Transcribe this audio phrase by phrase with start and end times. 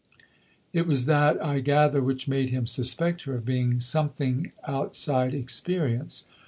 [0.73, 6.23] It was that, I gather, which made him suspect her of being something outside experience.